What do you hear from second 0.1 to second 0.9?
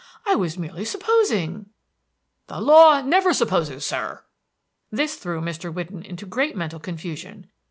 I was merely